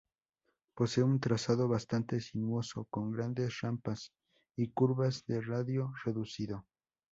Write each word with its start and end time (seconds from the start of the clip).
Posee 0.75 1.03
un 1.03 1.19
trazado 1.19 1.67
bastante 1.67 2.19
sinuoso, 2.21 2.85
con 2.89 3.11
grandes 3.11 3.59
rampas 3.61 4.11
y 4.57 4.71
curvas 4.71 5.25
de 5.27 5.41
radio 5.41 5.93
reducido. 6.03 6.65